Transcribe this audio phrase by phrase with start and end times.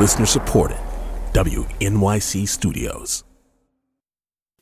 [0.00, 0.78] Listener supported.
[1.34, 3.22] WNYC Studios.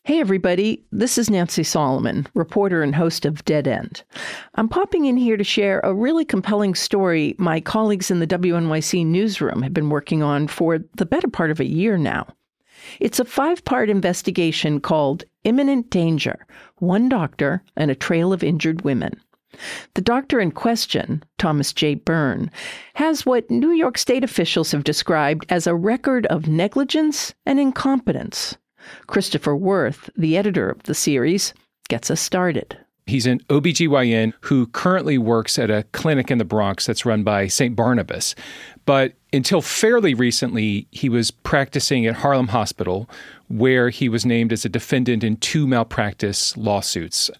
[0.02, 4.02] Hey, everybody, this is Nancy Solomon, reporter and host of Dead End.
[4.56, 9.06] I'm popping in here to share a really compelling story my colleagues in the WNYC
[9.06, 12.26] newsroom have been working on for the better part of a year now.
[12.98, 18.82] It's a five part investigation called Imminent Danger One Doctor and a Trail of Injured
[18.82, 19.20] Women.
[19.94, 21.94] The doctor in question, Thomas J.
[21.94, 22.50] Byrne,
[22.94, 28.56] has what New York State officials have described as a record of negligence and incompetence.
[29.06, 31.54] Christopher Worth, the editor of the series,
[31.88, 32.78] gets us started.
[33.06, 37.46] He's an OBGYN who currently works at a clinic in the Bronx that's run by
[37.46, 37.74] St.
[37.74, 38.34] Barnabas.
[38.84, 43.08] But until fairly recently, he was practicing at Harlem Hospital,
[43.48, 47.30] where he was named as a defendant in two malpractice lawsuits.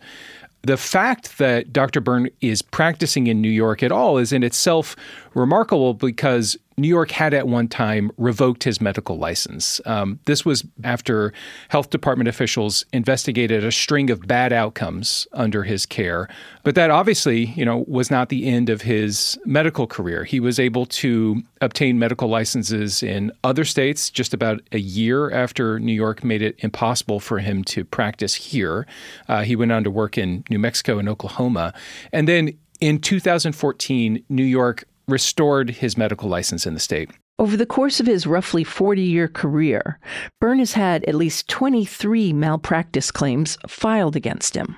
[0.63, 2.01] The fact that Dr.
[2.01, 4.97] Byrne is practicing in New York at all is in itself
[5.35, 9.81] remarkable because New York had at one time revoked his medical license.
[9.85, 11.33] Um, this was after
[11.69, 16.29] health department officials investigated a string of bad outcomes under his care.
[16.63, 20.25] But that obviously, you know, was not the end of his medical career.
[20.25, 25.81] He was able to obtain medical licenses in other states just about a year after
[25.81, 28.87] New York made it impossible for him to practice here.
[29.29, 31.75] Uh, he went on to work in New Mexico and Oklahoma.
[32.13, 37.11] And then in 2014, New York restored his medical license in the state.
[37.41, 39.99] Over the course of his roughly 40 year career,
[40.41, 44.77] Byrne has had at least 23 malpractice claims filed against him.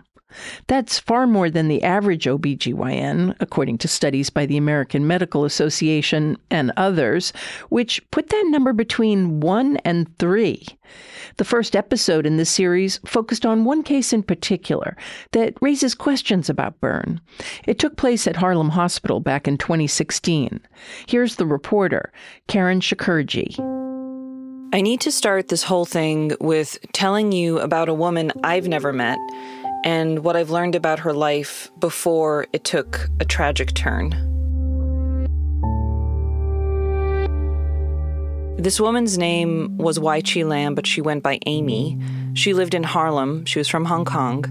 [0.67, 6.37] That's far more than the average OBGYN, according to studies by the American Medical Association
[6.51, 7.33] and others,
[7.69, 10.67] which put that number between one and three.
[11.37, 14.97] The first episode in this series focused on one case in particular
[15.33, 17.21] that raises questions about Byrne.
[17.67, 20.61] It took place at Harlem Hospital back in 2016.
[21.07, 22.13] Here's the reporter,
[22.49, 23.59] Karen Shakerdge.
[24.73, 28.93] I need to start this whole thing with telling you about a woman I've never
[28.93, 29.19] met
[29.85, 34.11] and what I've learned about her life before it took a tragic turn.
[38.59, 41.99] This woman's name was Wai Chi Lam, but she went by Amy.
[42.35, 43.47] She lived in Harlem.
[43.47, 44.45] She was from Hong Kong.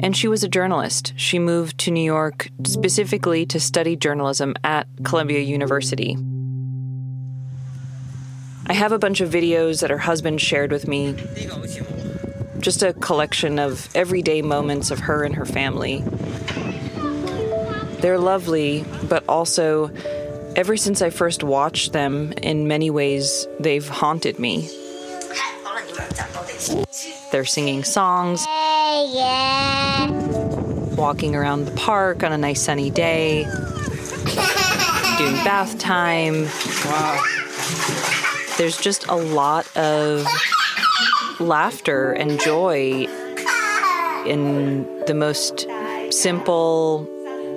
[0.00, 1.12] And she was a journalist.
[1.16, 6.18] She moved to New York specifically to study journalism at Columbia University.
[8.66, 11.14] I have a bunch of videos that her husband shared with me
[12.64, 16.02] just a collection of everyday moments of her and her family.
[18.00, 19.90] They're lovely, but also,
[20.56, 24.70] ever since I first watched them, in many ways, they've haunted me.
[27.30, 28.46] They're singing songs,
[30.96, 33.44] walking around the park on a nice sunny day,
[35.18, 36.44] doing bath time.
[36.86, 37.22] Wow.
[38.56, 40.26] There's just a lot of
[41.40, 43.06] laughter and joy
[44.26, 45.66] in the most
[46.10, 47.08] simple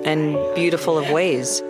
[0.04, 1.62] and beautiful of ways.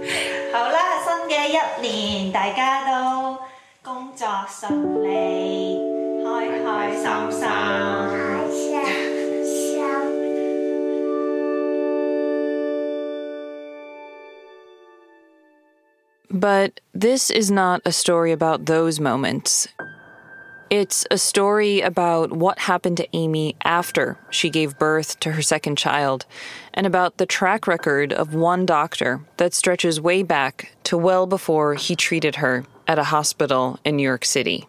[16.31, 19.67] But this is not a story about those moments.
[20.71, 25.79] It's a story about what happened to Amy after she gave birth to her second
[25.79, 26.27] child,
[26.75, 31.75] and about the track record of one doctor that stretches way back to well before
[31.75, 34.69] he treated her at a hospital in New York City.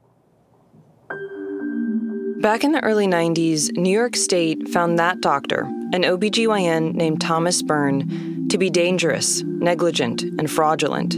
[2.40, 7.62] Back in the early 90s, New York State found that doctor, an OBGYN named Thomas
[7.62, 11.18] Byrne, to be dangerous, negligent, and fraudulent.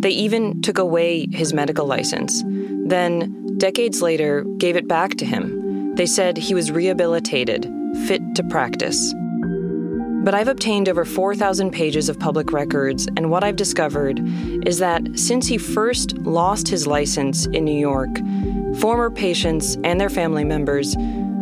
[0.00, 2.42] They even took away his medical license.
[2.84, 5.94] Then, decades later, gave it back to him.
[5.94, 7.70] They said he was rehabilitated,
[8.06, 9.14] fit to practice.
[10.24, 14.20] But I've obtained over 4,000 pages of public records, and what I've discovered
[14.66, 18.10] is that since he first lost his license in New York,
[18.78, 20.94] former patients and their family members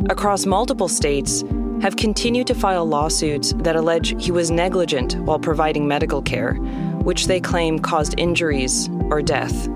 [0.08, 1.44] across multiple states
[1.82, 6.54] have continued to file lawsuits that allege he was negligent while providing medical care,
[7.02, 9.68] which they claim caused injuries or death.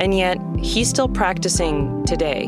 [0.00, 2.46] And yet, he's still practicing today.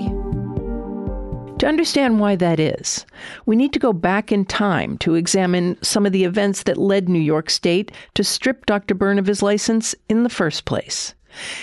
[1.58, 3.06] To understand why that is,
[3.46, 7.08] we need to go back in time to examine some of the events that led
[7.08, 8.94] New York State to strip Dr.
[8.94, 11.14] Byrne of his license in the first place.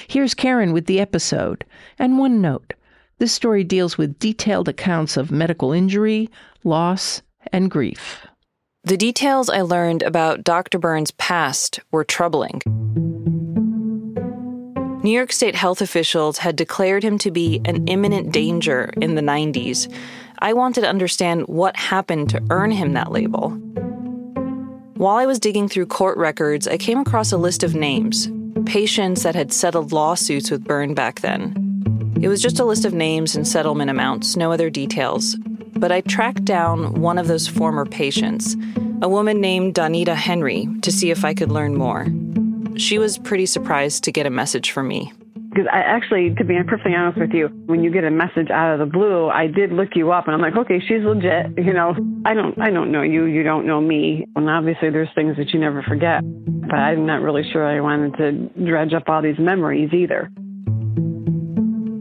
[0.08, 1.64] Here's Karen with the episode.
[2.00, 2.74] And one note
[3.20, 6.30] this story deals with detailed accounts of medical injury,
[6.64, 7.22] loss,
[7.52, 8.26] and grief.
[8.84, 10.80] The details I learned about Dr.
[10.80, 12.62] Byrne's past were troubling.
[15.04, 19.22] New York State health officials had declared him to be an imminent danger in the
[19.22, 19.94] 90s.
[20.40, 23.50] I wanted to understand what happened to earn him that label.
[24.96, 28.30] While I was digging through court records, I came across a list of names,
[28.66, 32.14] patients that had settled lawsuits with Byrne back then.
[32.22, 35.36] It was just a list of names and settlement amounts, no other details.
[35.76, 38.56] But I tracked down one of those former patients,
[39.02, 42.08] a woman named Donita Henry, to see if I could learn more.
[42.78, 45.12] She was pretty surprised to get a message from me.
[45.50, 48.74] Because I actually, to be perfectly honest with you, when you get a message out
[48.74, 51.64] of the blue, I did look you up, and I'm like, okay, she's legit.
[51.64, 55.10] You know, I don't, I don't know you, you don't know me, and obviously there's
[55.14, 56.22] things that you never forget.
[56.24, 60.32] But I'm not really sure I wanted to dredge up all these memories either.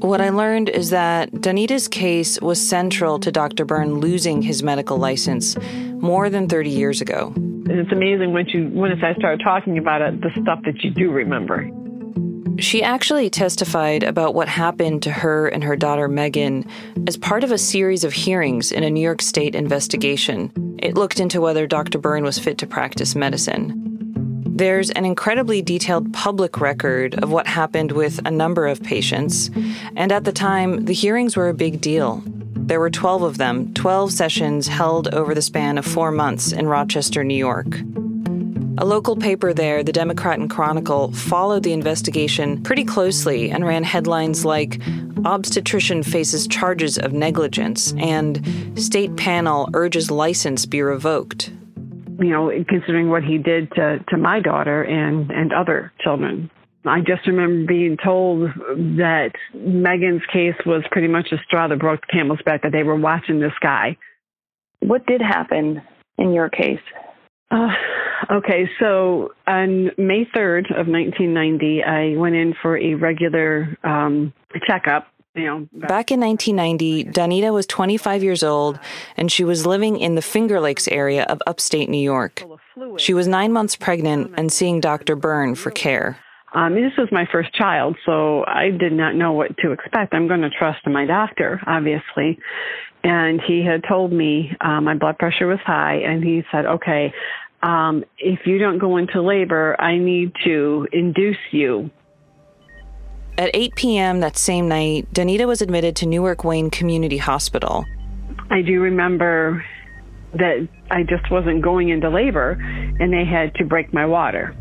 [0.02, 3.64] What I learned is that Donita's case was central to Dr.
[3.64, 5.56] Byrne losing his medical license
[6.00, 7.32] more than 30 years ago.
[7.66, 11.12] It's amazing once you once I start talking about it, the stuff that you do
[11.12, 11.70] remember.
[12.58, 16.66] She actually testified about what happened to her and her daughter Megan
[17.06, 20.50] as part of a series of hearings in a New York State investigation.
[20.82, 21.98] It looked into whether Dr.
[21.98, 23.81] Byrne was fit to practice medicine.
[24.54, 29.48] There's an incredibly detailed public record of what happened with a number of patients,
[29.96, 32.22] and at the time, the hearings were a big deal.
[32.26, 36.68] There were 12 of them, 12 sessions held over the span of four months in
[36.68, 37.78] Rochester, New York.
[38.76, 43.84] A local paper there, the Democrat and Chronicle, followed the investigation pretty closely and ran
[43.84, 44.80] headlines like
[45.24, 48.46] Obstetrician faces charges of negligence and
[48.78, 51.50] State panel urges license be revoked.
[52.22, 56.50] You know, considering what he did to, to my daughter and, and other children.
[56.84, 58.50] I just remember being told
[58.96, 62.82] that Megan's case was pretty much a straw that broke the camel's back, that they
[62.82, 63.96] were watching this guy.
[64.80, 65.82] What did happen
[66.18, 66.80] in your case?
[67.52, 67.68] Uh,
[68.32, 74.32] okay, so on May 3rd of 1990, I went in for a regular um,
[74.66, 75.06] checkup.
[75.34, 78.78] You know, back in 1990, Donita was 25 years old
[79.16, 82.44] and she was living in the Finger Lakes area of upstate New York.
[82.98, 85.16] She was nine months pregnant and seeing Dr.
[85.16, 86.18] Byrne for care.
[86.54, 90.12] Um, this was my first child, so I did not know what to expect.
[90.12, 92.38] I'm going to trust my doctor, obviously.
[93.02, 97.12] And he had told me uh, my blood pressure was high, and he said, okay,
[97.62, 101.90] um, if you don't go into labor, I need to induce you.
[103.38, 104.20] At 8 p.m.
[104.20, 107.84] that same night, Danita was admitted to Newark Wayne Community Hospital.
[108.50, 109.64] I do remember
[110.34, 112.52] that I just wasn't going into labor,
[113.00, 114.54] and they had to break my water.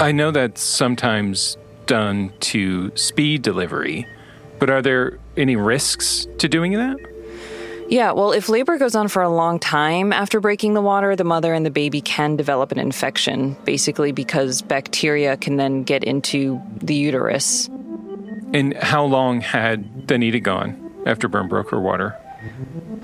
[0.00, 4.06] I know that's sometimes done to speed delivery,
[4.58, 6.96] but are there any risks to doing that?
[7.90, 11.24] Yeah, well, if labor goes on for a long time after breaking the water, the
[11.24, 16.62] mother and the baby can develop an infection, basically because bacteria can then get into
[16.76, 17.68] the uterus.
[18.52, 22.16] And how long had Donita gone after Byrne broke her water?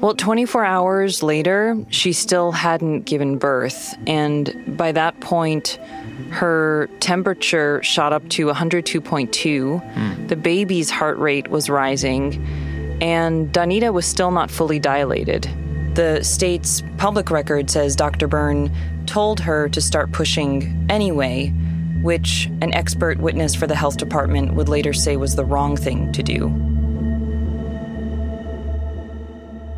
[0.01, 3.97] Well, 24 hours later, she still hadn't given birth.
[4.07, 5.81] And by that point,
[6.31, 9.01] her temperature shot up to 102.2.
[9.33, 10.29] Mm.
[10.29, 12.45] The baby's heart rate was rising.
[13.01, 15.49] And Donita was still not fully dilated.
[15.95, 18.29] The state's public record says Dr.
[18.29, 18.71] Byrne
[19.07, 21.49] told her to start pushing anyway,
[22.03, 26.13] which an expert witness for the health department would later say was the wrong thing
[26.13, 26.49] to do.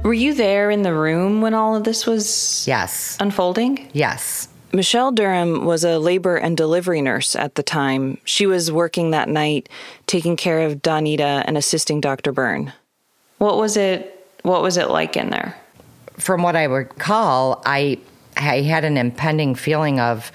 [0.03, 3.91] Were you there in the room when all of this was yes unfolding?
[3.93, 4.49] Yes.
[4.73, 8.19] Michelle Durham was a labor and delivery nurse at the time.
[8.25, 9.69] She was working that night,
[10.07, 12.33] taking care of Donita and assisting Dr.
[12.33, 12.73] Byrne.
[13.39, 14.15] What was it?
[14.43, 15.57] What was it like in there?
[16.19, 17.99] From what I recall, I
[18.37, 20.31] I had an impending feeling of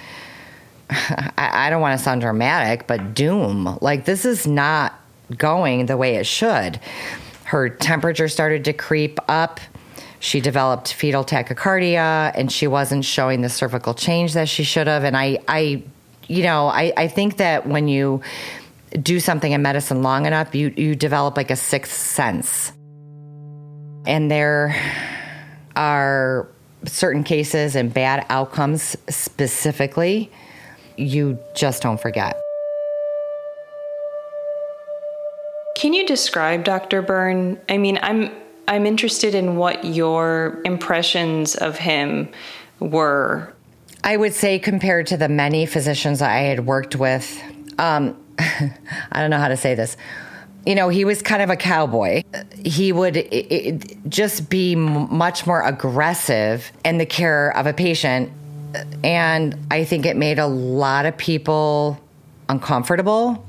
[1.37, 3.77] I, don't want to sound dramatic, but doom.
[3.81, 4.93] Like this is not
[5.37, 6.79] going the way it should.
[7.45, 9.59] Her temperature started to creep up.
[10.19, 15.03] She developed fetal tachycardia and she wasn't showing the cervical change that she should have.
[15.03, 15.83] And I, I
[16.27, 18.21] you know, I, I think that when you
[19.01, 22.71] do something in medicine long enough, you, you develop like a sixth sense.
[24.05, 24.75] And there
[25.75, 26.47] are
[26.85, 30.29] certain cases and bad outcomes specifically,
[30.97, 32.39] you just don't forget.
[35.75, 37.01] Can you describe Dr.
[37.01, 37.59] Byrne?
[37.67, 38.31] I mean, I'm
[38.67, 42.29] I'm interested in what your impressions of him
[42.79, 43.53] were.
[44.03, 47.41] I would say, compared to the many physicians I had worked with,
[47.77, 49.97] um, I don't know how to say this.
[50.65, 52.23] You know, he was kind of a cowboy.
[52.63, 57.73] He would it, it, just be m- much more aggressive in the care of a
[57.73, 58.31] patient.
[59.03, 61.99] And I think it made a lot of people
[62.49, 63.45] uncomfortable.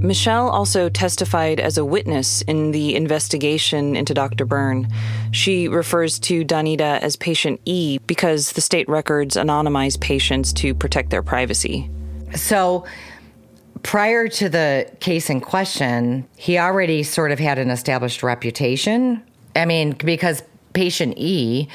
[0.00, 4.44] Michelle also testified as a witness in the investigation into Dr.
[4.44, 4.88] Byrne.
[5.32, 11.10] She refers to Donita as patient E because the state records anonymize patients to protect
[11.10, 11.90] their privacy.
[12.34, 12.84] So,
[13.86, 19.22] prior to the case in question, he already sort of had an established reputation.
[19.54, 21.68] I mean, because patient E,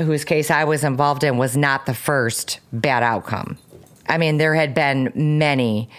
[0.00, 3.58] whose case I was involved in, was not the first bad outcome.
[4.08, 5.90] I mean, there had been many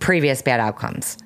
[0.00, 1.18] previous bad outcomes.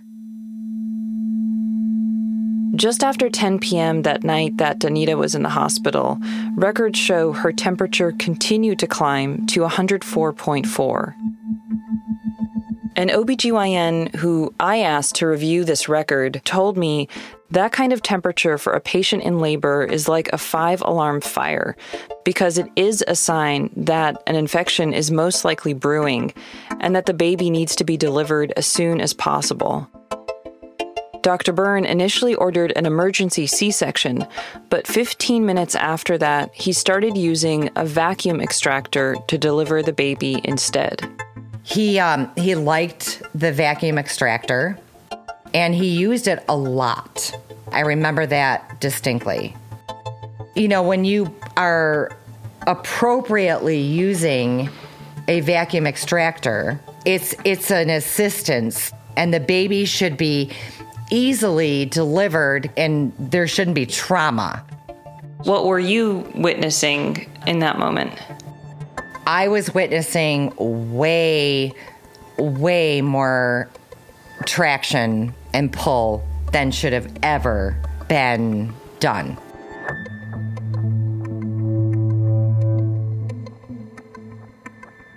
[2.77, 4.03] Just after 10 p.m.
[4.03, 6.19] that night that Donita was in the hospital,
[6.55, 11.15] records show her temperature continued to climb to 104.4.
[12.99, 17.07] An OBGYN who I asked to review this record told me
[17.53, 21.77] that kind of temperature for a patient in labor is like a five alarm fire
[22.25, 26.35] because it is a sign that an infection is most likely brewing
[26.81, 29.89] and that the baby needs to be delivered as soon as possible.
[31.23, 31.53] Dr.
[31.53, 34.27] Byrne initially ordered an emergency C section,
[34.71, 40.41] but 15 minutes after that, he started using a vacuum extractor to deliver the baby
[40.43, 41.09] instead.
[41.69, 44.79] He, um, he liked the vacuum extractor
[45.53, 47.31] and he used it a lot.
[47.73, 49.55] I remember that distinctly.
[50.57, 52.11] You know, when you are
[52.67, 54.71] appropriately using
[55.29, 60.51] a vacuum extractor, it's it's an assistance and the baby should be
[61.11, 64.65] easily delivered and there shouldn't be trauma.
[65.45, 68.13] What were you witnessing in that moment?
[69.29, 71.75] I was witnessing way
[72.39, 73.69] way more
[74.47, 77.77] traction and pull than should have ever
[78.09, 79.37] been done.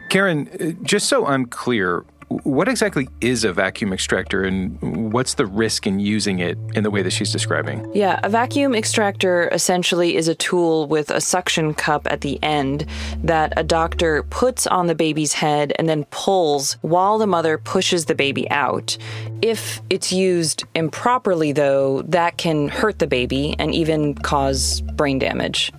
[0.10, 2.04] Karen, uh, just so I'm clear,
[2.44, 6.92] what exactly is a vacuum extractor and what's the risk in using it in the
[6.92, 7.90] way that she's describing?
[7.94, 12.86] Yeah, a vacuum extractor essentially is a tool with a suction cup at the end
[13.24, 18.06] that a doctor puts on the baby's head and then pulls while the mother pushes
[18.06, 18.98] the baby out.
[19.42, 25.72] If it's used improperly, though, that can hurt the baby and even cause brain damage.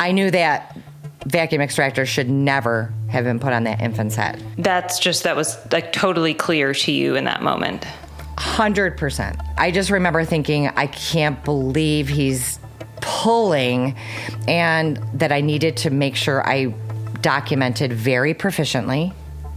[0.00, 0.76] I knew that
[1.26, 4.42] vacuum extractor should never have been put on that infant's head.
[4.56, 7.86] That's just, that was like totally clear to you in that moment.
[8.36, 9.54] 100%.
[9.56, 12.60] I just remember thinking, I can't believe he's
[13.00, 13.96] pulling,
[14.46, 16.74] and that I needed to make sure I
[17.20, 19.12] documented very proficiently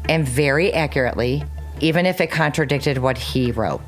[0.09, 1.43] and very accurately,
[1.79, 3.81] even if it contradicted what he wrote.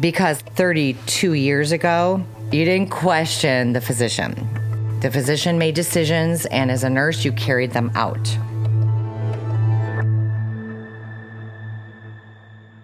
[0.00, 4.48] Because 32 years ago, you didn't question the physician.
[5.06, 8.24] The physician made decisions, and as a nurse, you carried them out.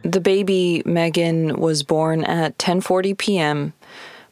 [0.02, 3.72] The baby Megan was born at 10:40 p.m.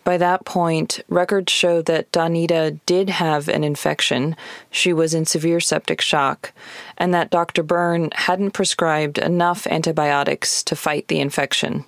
[0.05, 4.37] By that point, records show that Donita did have an infection.
[4.71, 6.53] She was in severe septic shock,
[6.97, 7.65] and that Dr.
[7.65, 11.85] Byrne hadn't prescribed enough antibiotics to fight the infection.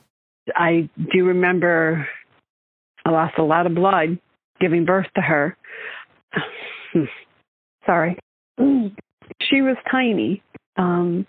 [0.57, 2.09] I do remember
[3.05, 4.19] I lost a lot of blood
[4.61, 5.57] giving birth to her.
[7.87, 8.19] Sorry.
[8.59, 10.43] She was tiny.
[10.77, 11.27] Um,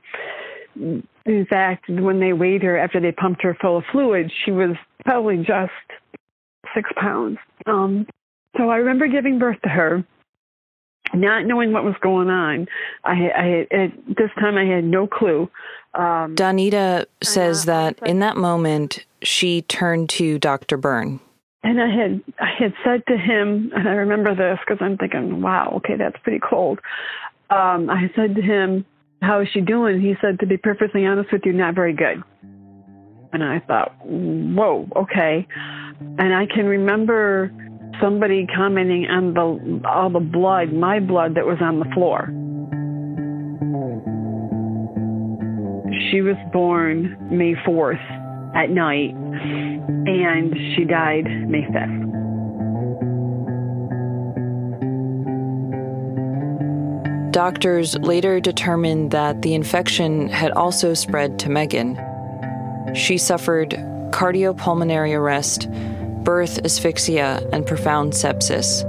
[0.76, 4.76] in fact, when they weighed her after they pumped her full of fluid, she was
[5.06, 5.72] probably just
[6.76, 7.38] six pounds.
[7.66, 8.08] Um,
[8.58, 10.04] so I remember giving birth to her,
[11.14, 12.68] not knowing what was going on.
[13.04, 15.50] I, I at this time I had no clue.
[15.94, 20.78] Um, Donita says that in that moment she turned to Dr.
[20.78, 21.20] Byrne.
[21.64, 25.42] And I had I had said to him, and I remember this because I'm thinking,
[25.42, 26.80] wow, okay, that's pretty cold.
[27.50, 28.86] Um, I said to him,
[29.24, 30.02] how is she doing?
[30.02, 32.22] He said, To be perfectly honest with you, not very good.
[33.32, 35.48] And I thought, Whoa, okay.
[36.20, 37.52] And I can remember
[38.02, 42.28] somebody commenting on the all the blood, my blood that was on the floor.
[46.12, 52.04] She was born May 4th at night, and she died May 5th.
[57.32, 62.00] Doctors later determined that the infection had also spread to Megan.
[62.94, 63.72] She suffered
[64.12, 65.68] cardiopulmonary arrest,
[66.24, 68.88] birth asphyxia, and profound sepsis.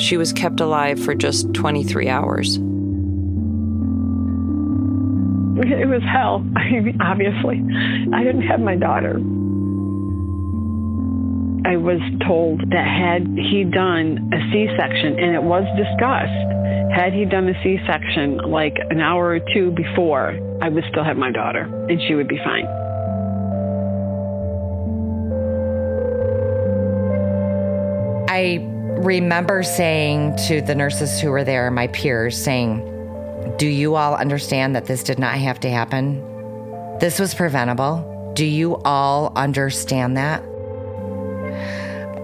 [0.00, 2.56] She was kept alive for just 23 hours.
[5.56, 6.44] It was hell,
[7.00, 7.62] obviously.
[8.12, 9.20] I didn't have my daughter.
[11.66, 16.54] I was told that had he done a C section, and it was discussed,
[16.94, 21.02] had he done a C section like an hour or two before, I would still
[21.02, 22.66] have my daughter and she would be fine.
[28.28, 28.58] I
[29.00, 32.78] remember saying to the nurses who were there, my peers, saying,
[33.58, 36.18] Do you all understand that this did not have to happen?
[37.00, 38.32] This was preventable.
[38.34, 40.44] Do you all understand that?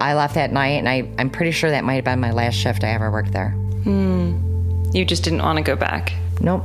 [0.00, 2.54] I left that night, and I, I'm pretty sure that might have been my last
[2.54, 3.50] shift I ever worked there.
[3.50, 4.50] Hmm.
[4.92, 6.12] You just didn't want to go back.
[6.40, 6.64] Nope.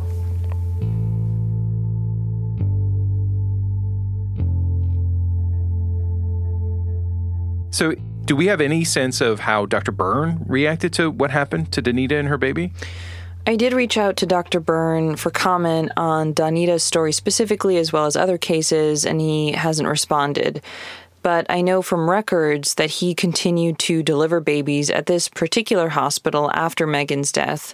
[7.72, 9.92] So, do we have any sense of how Dr.
[9.92, 12.72] Byrne reacted to what happened to Danita and her baby?
[13.46, 14.60] I did reach out to Dr.
[14.60, 19.88] Byrne for comment on Danita's story specifically, as well as other cases, and he hasn't
[19.88, 20.63] responded.
[21.25, 26.51] But I know from records that he continued to deliver babies at this particular hospital
[26.53, 27.74] after Megan's death.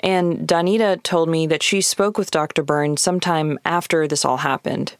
[0.00, 2.62] And Donita told me that she spoke with Dr.
[2.62, 4.96] Byrne sometime after this all happened.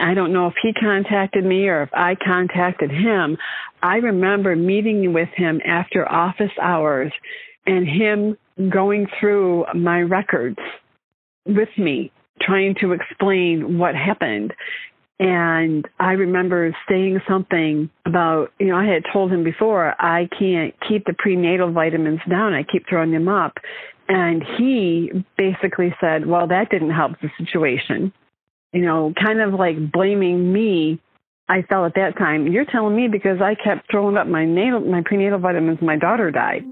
[0.00, 3.38] I don't know if he contacted me or if I contacted him.
[3.82, 7.12] I remember meeting with him after office hours
[7.66, 8.38] and him
[8.70, 10.60] going through my records
[11.44, 14.54] with me, trying to explain what happened.
[15.18, 20.74] And I remember saying something about, you know, I had told him before, I can't
[20.86, 22.52] keep the prenatal vitamins down.
[22.52, 23.56] I keep throwing them up.
[24.08, 28.12] And he basically said, well, that didn't help the situation
[28.76, 31.00] you know, kind of like blaming me.
[31.48, 34.80] I felt at that time, you're telling me because I kept throwing up my natal,
[34.80, 36.64] my prenatal vitamins, my daughter died.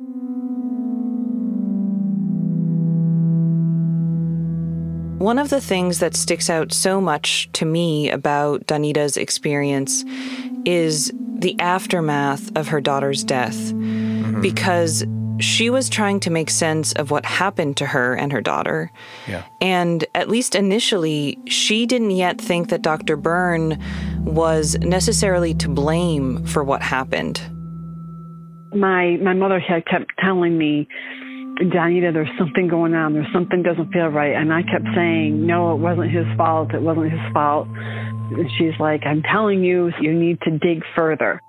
[5.19, 10.05] One of the things that sticks out so much to me about Danita's experience
[10.65, 13.55] is the aftermath of her daughter's death.
[13.55, 14.41] Mm-hmm.
[14.41, 15.05] Because
[15.41, 18.91] she was trying to make sense of what happened to her and her daughter.
[19.27, 19.45] Yeah.
[19.61, 23.17] And at least initially, she didn't yet think that Dr.
[23.17, 23.81] Byrne
[24.21, 27.41] was necessarily to blame for what happened.
[28.75, 30.89] My my mother had kept telling me,
[31.61, 33.13] Danita, there's something going on.
[33.13, 34.35] There's something doesn't feel right.
[34.35, 36.75] And I kept saying, no, it wasn't his fault.
[36.75, 37.69] It wasn't his fault.
[37.69, 41.41] And she's like, I'm telling you, you need to dig further.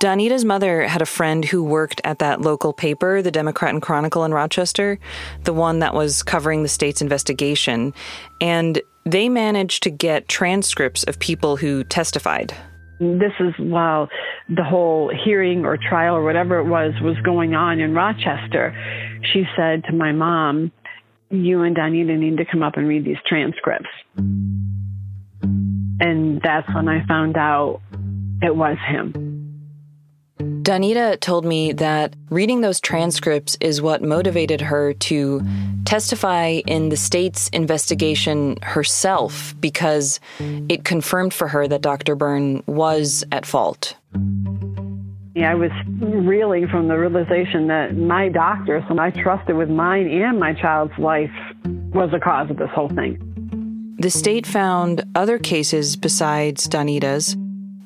[0.00, 4.24] Danita's mother had a friend who worked at that local paper, the Democrat and Chronicle
[4.24, 4.98] in Rochester,
[5.44, 7.92] the one that was covering the state's investigation,
[8.40, 12.54] and they managed to get transcripts of people who testified.
[12.98, 14.08] This is while
[14.48, 18.74] the whole hearing or trial or whatever it was was going on in Rochester.
[19.22, 20.72] She said to my mom,
[21.30, 23.88] You and Danita need to come up and read these transcripts.
[26.00, 27.80] And that's when I found out
[28.42, 29.40] it was him.
[30.62, 35.42] Danita told me that reading those transcripts is what motivated her to
[35.84, 42.14] testify in the state's investigation herself because it confirmed for her that Dr.
[42.14, 43.96] Byrne was at fault.
[45.44, 50.38] I was reeling from the realization that my doctor, whom I trusted with mine and
[50.38, 51.30] my child's life,
[51.64, 53.96] was the cause of this whole thing.
[53.98, 57.36] The state found other cases besides Danita's,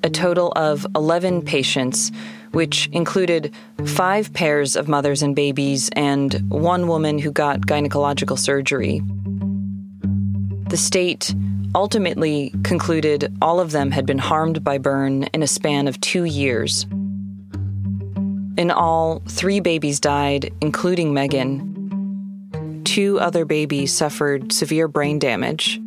[0.02, 2.12] a total of 11 patients
[2.52, 3.52] which included
[3.84, 9.02] five pairs of mothers and babies and one woman who got gynecological surgery.
[10.68, 11.34] The state
[11.74, 16.24] ultimately concluded all of them had been harmed by Byrne in a span of two
[16.24, 16.86] years.
[18.56, 22.82] In all, three babies died, including Megan.
[22.84, 25.80] Two other babies suffered severe brain damage.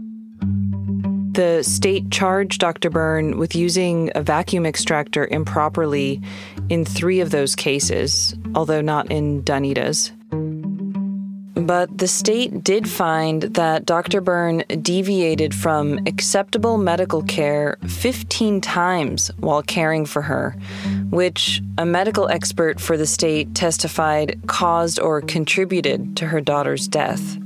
[1.31, 2.89] The state charged Dr.
[2.89, 6.19] Byrne with using a vacuum extractor improperly
[6.67, 10.11] in three of those cases, although not in Danita's.
[11.57, 14.21] But the state did find that Dr.
[14.21, 20.55] Byrne deviated from acceptable medical care 15 times while caring for her,
[21.09, 27.37] which a medical expert for the state testified caused or contributed to her daughter's death.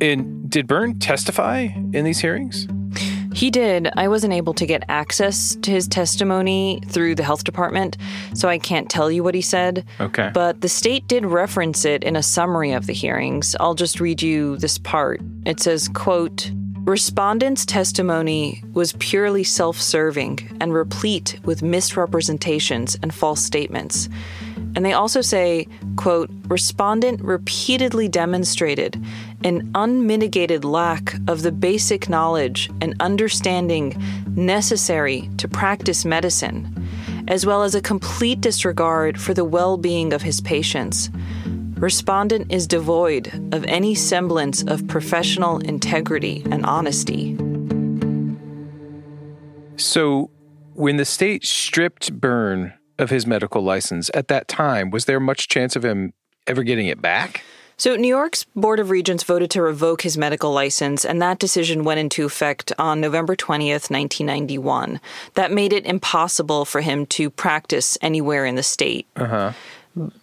[0.00, 2.66] In did Byrne testify in these hearings?
[3.36, 3.90] He did.
[3.98, 7.98] I wasn't able to get access to his testimony through the health department,
[8.32, 9.84] so I can't tell you what he said.
[10.00, 10.30] Okay.
[10.32, 13.54] But the state did reference it in a summary of the hearings.
[13.60, 15.20] I'll just read you this part.
[15.44, 16.50] It says, quote,
[16.86, 24.08] Respondent's testimony was purely self serving and replete with misrepresentations and false statements.
[24.76, 29.02] And they also say, quote, respondent repeatedly demonstrated
[29.42, 34.00] an unmitigated lack of the basic knowledge and understanding
[34.36, 36.86] necessary to practice medicine,
[37.26, 41.08] as well as a complete disregard for the well being of his patients.
[41.76, 47.34] Respondent is devoid of any semblance of professional integrity and honesty.
[49.78, 50.30] So,
[50.74, 55.48] when the state stripped Byrne of his medical license at that time, was there much
[55.48, 56.12] chance of him
[56.46, 57.42] ever getting it back?
[57.78, 61.84] So, New York's Board of Regents voted to revoke his medical license, and that decision
[61.84, 64.98] went into effect on November 20th, 1991.
[65.34, 69.06] That made it impossible for him to practice anywhere in the state.
[69.14, 69.52] Uh-huh.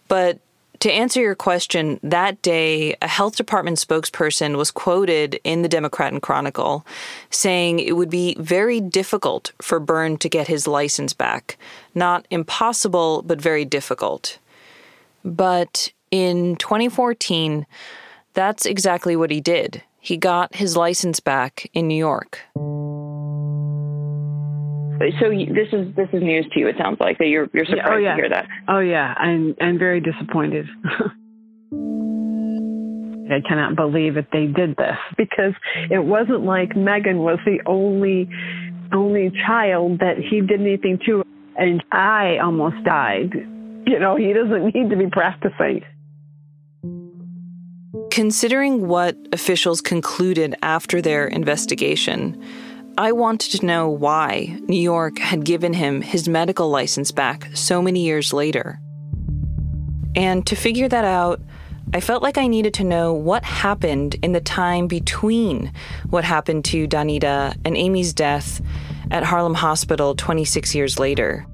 [0.07, 0.39] But
[0.83, 6.11] to answer your question, that day, a health department spokesperson was quoted in the Democrat
[6.11, 6.85] and Chronicle
[7.29, 11.57] saying it would be very difficult for Byrne to get his license back.
[11.95, 14.39] Not impossible, but very difficult.
[15.23, 17.65] But in 2014,
[18.33, 19.83] that's exactly what he did.
[20.01, 22.41] He got his license back in New York.
[25.19, 26.67] So this is this is news to you.
[26.67, 28.15] It sounds like that you're you're oh, surprised oh, yeah.
[28.15, 28.47] to hear that.
[28.67, 30.67] Oh yeah, I'm I'm very disappointed.
[33.31, 35.53] I cannot believe that they did this because
[35.89, 38.29] it wasn't like Megan was the only
[38.93, 41.23] only child that he did anything to,
[41.57, 43.33] and I almost died.
[43.85, 45.83] You know, he doesn't need to be practicing.
[48.11, 52.39] Considering what officials concluded after their investigation,
[52.97, 57.81] I wanted to know why New York had given him his medical license back so
[57.81, 58.79] many years later.
[60.15, 61.41] And to figure that out,
[61.95, 65.73] I felt like I needed to know what happened in the time between
[66.11, 68.61] what happened to Danita and Amy's death
[69.09, 71.47] at Harlem Hospital 26 years later.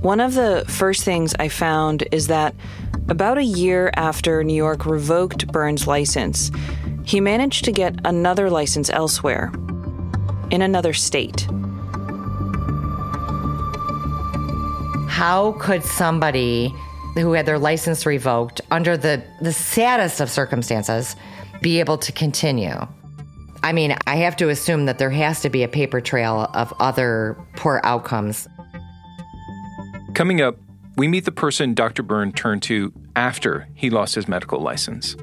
[0.00, 2.54] One of the first things I found is that
[3.08, 6.50] about a year after New York revoked Byrne's license,
[7.04, 9.52] he managed to get another license elsewhere,
[10.52, 11.48] in another state.
[15.08, 16.74] How could somebody
[17.14, 21.16] who had their license revoked under the, the saddest of circumstances
[21.60, 22.86] be able to continue?
[23.64, 26.72] I mean, I have to assume that there has to be a paper trail of
[26.78, 28.48] other poor outcomes.
[30.14, 30.56] Coming up,
[30.96, 32.02] we meet the person Dr.
[32.02, 35.16] Byrne turned to after he lost his medical license.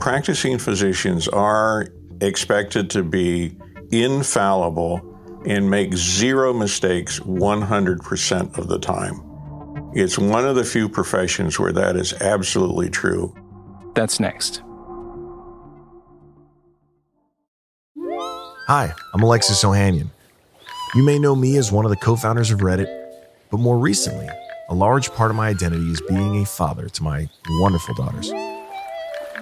[0.00, 1.86] Practicing physicians are
[2.20, 3.56] expected to be
[3.90, 5.00] infallible
[5.46, 9.20] and make zero mistakes 100% of the time.
[9.94, 13.34] It's one of the few professions where that is absolutely true.
[13.94, 14.62] That's next.
[18.66, 20.08] Hi, I'm Alexis Ohanian.
[20.94, 22.88] You may know me as one of the co founders of Reddit,
[23.50, 24.28] but more recently,
[24.68, 27.28] a large part of my identity is being a father to my
[27.60, 28.30] wonderful daughters.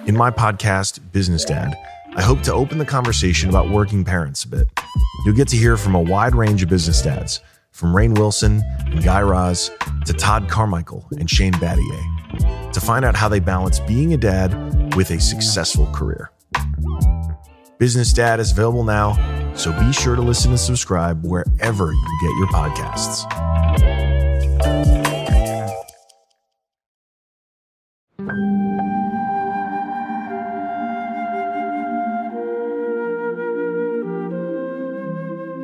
[0.05, 1.73] In my podcast, Business Dad,
[2.15, 4.67] I hope to open the conversation about working parents a bit.
[5.25, 7.39] You'll get to hear from a wide range of business dads,
[7.71, 9.71] from Rainn Wilson and Guy Raz
[10.05, 14.95] to Todd Carmichael and Shane Battier, to find out how they balance being a dad
[14.95, 16.29] with a successful career.
[17.79, 22.37] Business Dad is available now, so be sure to listen and subscribe wherever you get
[22.37, 23.25] your podcasts.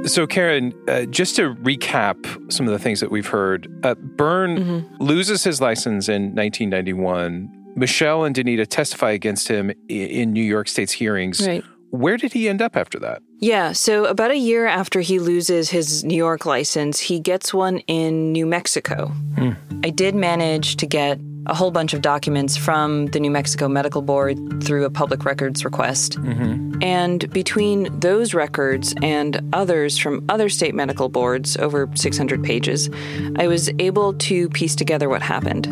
[0.09, 4.57] So, Karen, uh, just to recap some of the things that we've heard, uh, Byrne
[4.57, 5.03] mm-hmm.
[5.03, 7.73] loses his license in 1991.
[7.75, 11.45] Michelle and Danita testify against him in New York State's hearings.
[11.45, 11.63] Right.
[11.91, 13.21] Where did he end up after that?
[13.39, 17.79] Yeah, so about a year after he loses his New York license, he gets one
[17.79, 19.07] in New Mexico.
[19.35, 19.51] Hmm.
[19.83, 24.01] I did manage to get a whole bunch of documents from the New Mexico Medical
[24.01, 26.19] Board through a public records request.
[26.19, 26.68] Mm-hmm.
[26.81, 32.89] And between those records and others from other state medical boards, over 600 pages,
[33.37, 35.65] I was able to piece together what happened.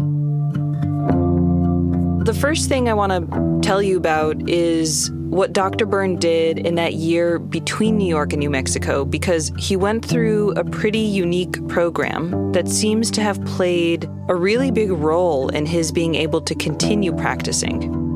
[2.25, 5.85] The first thing I want to tell you about is what Dr.
[5.85, 10.51] Byrne did in that year between New York and New Mexico because he went through
[10.51, 15.91] a pretty unique program that seems to have played a really big role in his
[15.91, 18.06] being able to continue practicing.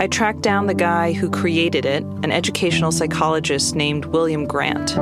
[0.00, 4.96] I tracked down the guy who created it, an educational psychologist named William Grant.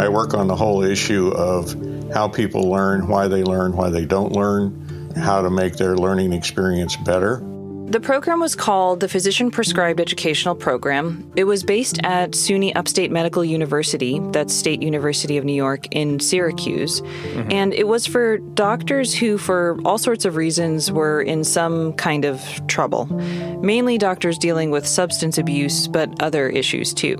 [0.00, 1.72] I work on the whole issue of
[2.12, 6.32] how people learn, why they learn, why they don't learn, how to make their learning
[6.32, 7.40] experience better.
[7.88, 11.30] The program was called the Physician Prescribed Educational Program.
[11.36, 16.18] It was based at SUNY Upstate Medical University, that's State University of New York in
[16.18, 17.00] Syracuse.
[17.00, 17.52] Mm-hmm.
[17.52, 22.24] And it was for doctors who, for all sorts of reasons, were in some kind
[22.24, 23.06] of trouble.
[23.62, 27.16] Mainly doctors dealing with substance abuse, but other issues too.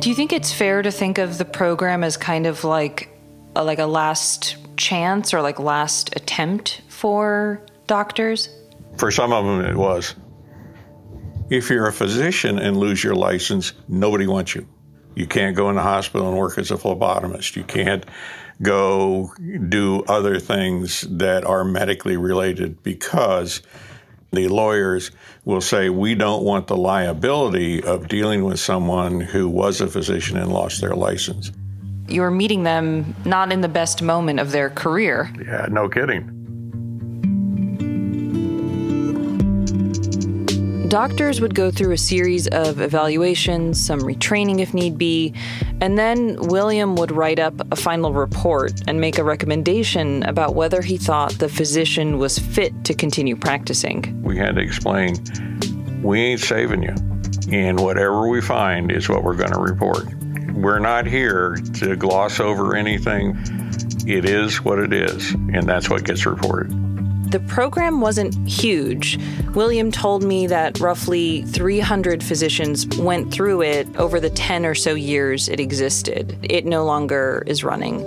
[0.00, 3.08] Do you think it's fair to think of the program as kind of like
[3.54, 8.48] a, like a last chance or like last attempt for doctors?
[8.96, 10.14] For some of them, it was.
[11.50, 14.66] If you're a physician and lose your license, nobody wants you.
[15.14, 17.56] You can't go in the hospital and work as a phlebotomist.
[17.56, 18.06] You can't
[18.62, 19.34] go
[19.68, 23.60] do other things that are medically related because
[24.32, 25.10] the lawyers
[25.44, 30.38] will say, We don't want the liability of dealing with someone who was a physician
[30.38, 31.52] and lost their license.
[32.08, 35.30] You're meeting them not in the best moment of their career.
[35.38, 36.33] Yeah, no kidding.
[40.94, 45.34] Doctors would go through a series of evaluations, some retraining if need be,
[45.80, 50.82] and then William would write up a final report and make a recommendation about whether
[50.82, 54.22] he thought the physician was fit to continue practicing.
[54.22, 55.16] We had to explain
[56.00, 56.94] we ain't saving you,
[57.50, 60.06] and whatever we find is what we're going to report.
[60.52, 63.36] We're not here to gloss over anything.
[64.06, 66.83] It is what it is, and that's what gets reported.
[67.34, 69.18] The program wasn't huge.
[69.56, 74.94] William told me that roughly 300 physicians went through it over the 10 or so
[74.94, 76.38] years it existed.
[76.44, 78.02] It no longer is running.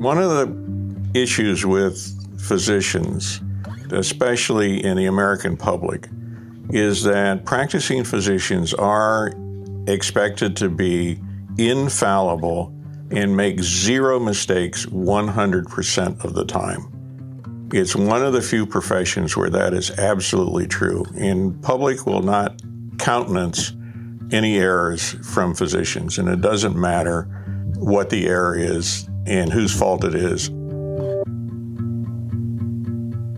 [0.00, 2.00] One of the issues with
[2.40, 3.42] physicians,
[3.90, 6.08] especially in the American public,
[6.70, 9.30] is that practicing physicians are
[9.86, 11.20] expected to be
[11.58, 12.74] infallible
[13.12, 17.68] and make zero mistakes 100% of the time.
[17.72, 22.60] It's one of the few professions where that is absolutely true, and public will not
[22.98, 23.72] countenance
[24.30, 27.22] any errors from physicians, and it doesn't matter
[27.76, 30.50] what the error is and whose fault it is.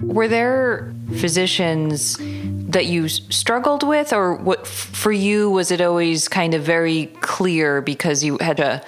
[0.03, 6.55] Were there physicians that you struggled with, or what for you was it always kind
[6.55, 8.83] of very clear because you had a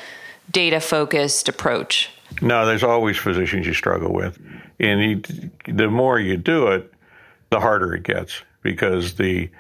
[0.57, 2.09] data focused approach?
[2.41, 4.39] No, there's always physicians you struggle with.
[4.81, 6.91] And you, the more you do it,
[7.51, 9.51] the harder it gets because the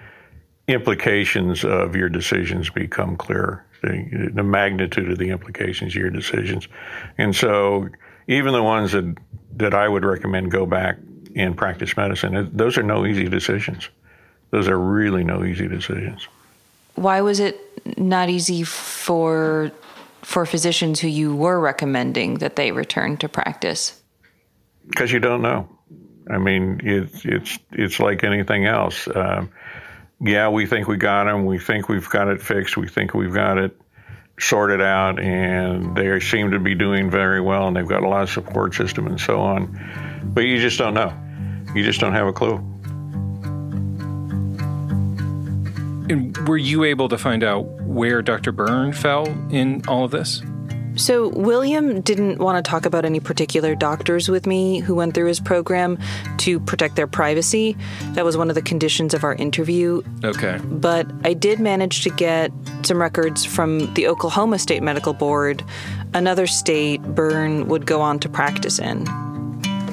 [0.69, 6.67] implications of your decisions become clearer, the, the magnitude of the implications of your decisions.
[7.19, 7.91] And so,
[8.27, 9.19] even the ones that,
[9.57, 10.97] that I would recommend go back
[11.37, 13.91] and practice medicine, those are no easy decisions.
[14.51, 16.27] Those are really no easy decisions.
[16.95, 17.61] Why was it
[17.99, 19.71] not easy for
[20.27, 24.03] for physicians who you were recommending that they return to practice?
[24.89, 25.69] Because you don't know.
[26.29, 29.07] I mean, it's it's it's like anything else.
[29.15, 29.51] Um,
[30.21, 31.47] yeah, we think we got them.
[31.47, 32.77] We think we've got it fixed.
[32.77, 33.81] We think we've got it
[34.41, 38.25] sorted out, and they seem to be doing very well, and they've got a lot
[38.25, 39.79] of support system and so on.
[40.25, 41.17] But you just don't know.
[41.73, 42.57] You just don't have a clue.
[46.09, 48.53] And were you able to find out where Dr.
[48.53, 50.43] Byrne fell in all of this?
[50.97, 55.27] So, William didn't want to talk about any particular doctors with me who went through
[55.27, 55.99] his program
[56.39, 57.77] to protect their privacy.
[58.13, 60.01] That was one of the conditions of our interview.
[60.25, 60.59] Okay.
[60.65, 62.51] But I did manage to get
[62.83, 65.63] some records from the Oklahoma State Medical Board,
[66.15, 69.05] another state Byrne would go on to practice in.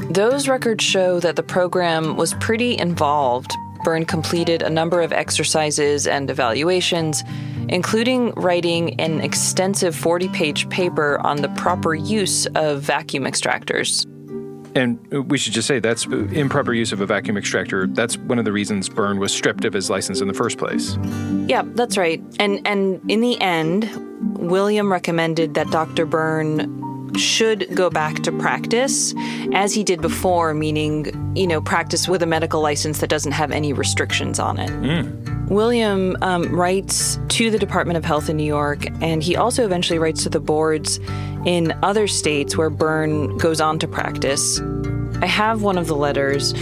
[0.10, 6.08] Those records show that the program was pretty involved, Byrne completed a number of exercises
[6.08, 7.24] and evaluations,
[7.70, 14.06] including writing an extensive 40 page paper on the proper use of vacuum extractors.
[14.76, 17.86] And we should just say that's improper use of a vacuum extractor.
[17.88, 20.98] That's one of the reasons Byrne was stripped of his license in the first place.
[21.48, 22.24] Yeah, that's right.
[22.40, 23.90] And and in the end,
[24.38, 26.06] William recommended that Dr.
[26.06, 26.83] Byrne
[27.18, 29.14] should go back to practice
[29.54, 33.52] as he did before, meaning, you know, practice with a medical license that doesn't have
[33.52, 34.70] any restrictions on it.
[34.70, 35.50] Mm.
[35.50, 40.00] William um, writes to the Department of Health in New York, and he also eventually
[40.00, 41.00] writes to the boards
[41.46, 44.60] in other states where Byrne goes on to practice.
[45.22, 46.54] I have one of the letters,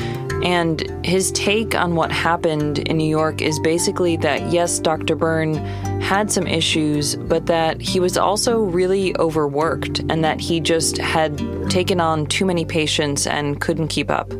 [0.43, 5.15] and his take on what happened in New York is basically that yes, Dr.
[5.15, 5.55] Byrne
[6.01, 11.37] had some issues, but that he was also really overworked and that he just had
[11.69, 14.31] taken on too many patients and couldn't keep up.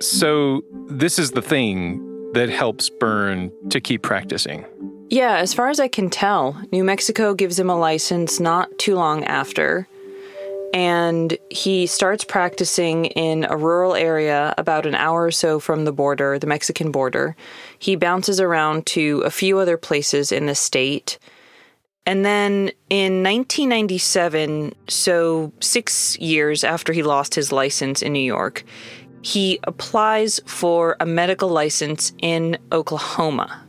[0.00, 4.64] So, this is the thing that helps Byrne to keep practicing.
[5.08, 8.94] Yeah, as far as I can tell, New Mexico gives him a license not too
[8.94, 9.88] long after
[10.76, 15.92] and he starts practicing in a rural area about an hour or so from the
[15.92, 17.34] border, the Mexican border.
[17.78, 21.18] He bounces around to a few other places in the state.
[22.04, 28.62] And then in 1997, so six years after he lost his license in New York,
[29.22, 33.64] he applies for a medical license in Oklahoma.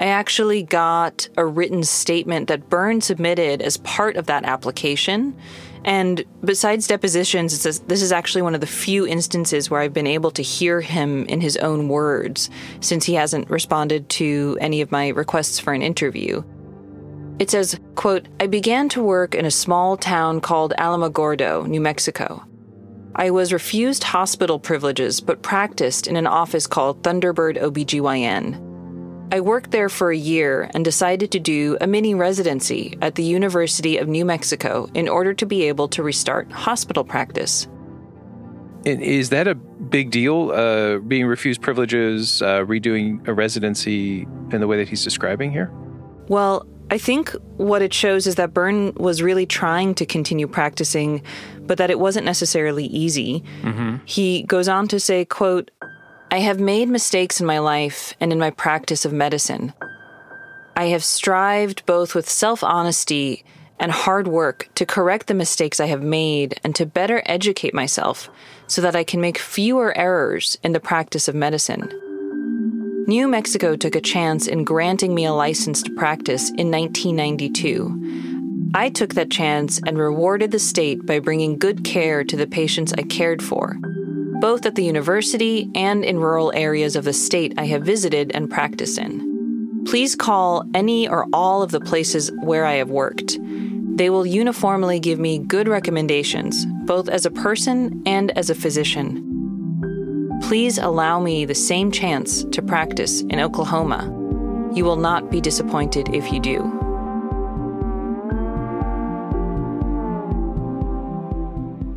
[0.00, 5.36] I actually got a written statement that Byrne submitted as part of that application
[5.84, 10.06] And besides depositions, a, this is actually one of the few instances where I've been
[10.06, 14.92] able to hear him in his own words, since he hasn't responded to any of
[14.92, 16.42] my requests for an interview.
[17.38, 22.44] It says, quote, I began to work in a small town called Alamogordo, New Mexico.
[23.14, 28.69] I was refused hospital privileges but practiced in an office called Thunderbird OBGYN.
[29.32, 33.22] I worked there for a year and decided to do a mini residency at the
[33.22, 37.68] University of New Mexico in order to be able to restart hospital practice.
[38.84, 44.66] Is that a big deal, uh, being refused privileges, uh, redoing a residency in the
[44.66, 45.70] way that he's describing here?
[46.28, 51.22] Well, I think what it shows is that Byrne was really trying to continue practicing,
[51.60, 53.44] but that it wasn't necessarily easy.
[53.62, 53.98] Mm-hmm.
[54.06, 55.70] He goes on to say, quote,
[56.32, 59.72] I have made mistakes in my life and in my practice of medicine.
[60.76, 63.44] I have strived both with self honesty
[63.80, 68.30] and hard work to correct the mistakes I have made and to better educate myself
[68.68, 71.90] so that I can make fewer errors in the practice of medicine.
[73.08, 78.70] New Mexico took a chance in granting me a license to practice in 1992.
[78.72, 82.92] I took that chance and rewarded the state by bringing good care to the patients
[82.92, 83.76] I cared for
[84.40, 88.50] both at the university and in rural areas of the state I have visited and
[88.50, 89.84] practiced in.
[89.86, 93.38] Please call any or all of the places where I have worked.
[93.96, 99.26] They will uniformly give me good recommendations, both as a person and as a physician.
[100.42, 104.04] Please allow me the same chance to practice in Oklahoma.
[104.74, 106.79] You will not be disappointed if you do.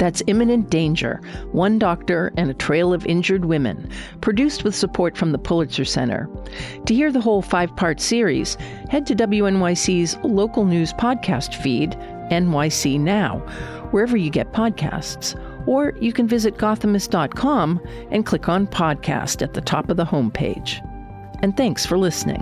[0.03, 1.21] That's Imminent Danger
[1.53, 3.89] One Doctor and a Trail of Injured Women,
[4.19, 6.29] produced with support from the Pulitzer Center.
[6.85, 8.55] To hear the whole five part series,
[8.89, 11.91] head to WNYC's local news podcast feed,
[12.31, 13.37] NYC Now,
[13.91, 15.39] wherever you get podcasts.
[15.69, 17.79] Or you can visit Gothamist.com
[18.11, 20.85] and click on podcast at the top of the homepage.
[21.41, 22.41] And thanks for listening.